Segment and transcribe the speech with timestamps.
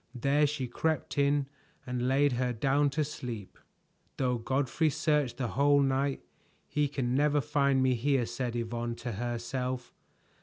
[0.15, 1.45] There she crept in
[1.85, 3.59] and laid her down to sleep.
[4.17, 6.21] "Though Godfrey search the whole night,
[6.67, 9.93] he can never find me here," said Yvonne to herself.